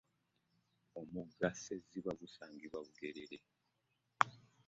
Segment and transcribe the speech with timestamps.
[0.99, 3.37] Omugga sezibwa gusangibwa Bugerere.